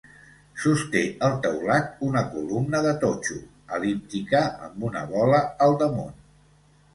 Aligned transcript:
Sosté 0.61 1.01
el 1.27 1.35
teulat 1.43 2.01
una 2.07 2.23
columna 2.31 2.81
de 2.85 2.95
totxo, 3.03 3.37
el·líptica, 3.77 4.43
amb 4.69 4.89
una 4.89 5.05
bola 5.13 5.43
al 5.69 5.79
damunt. 5.85 6.19